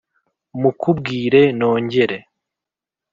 mukubwire 0.61 1.41
nongere 1.59 2.17